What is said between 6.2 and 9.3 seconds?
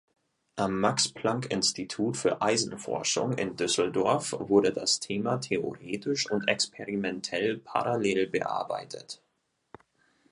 und experimentell parallel bearbeitet.